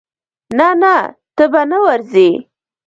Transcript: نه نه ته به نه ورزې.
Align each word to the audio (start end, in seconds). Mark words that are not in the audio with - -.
نه 0.57 0.69
نه 0.81 0.95
ته 1.35 1.43
به 1.51 1.61
نه 1.69 1.77
ورزې. 1.85 2.29